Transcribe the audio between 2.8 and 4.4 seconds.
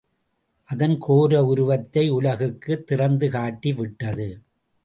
திறந்துகாட்டி விட்டது.